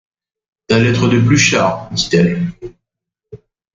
[0.67, 2.49] La lettre de Pluchart, dit-elle.